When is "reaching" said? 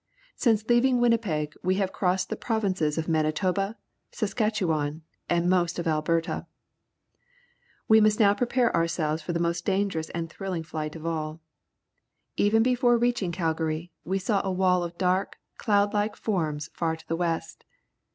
12.97-13.31